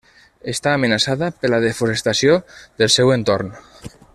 [0.53, 2.39] Està amenaçada per la desforestació
[2.81, 3.53] del seu entorn.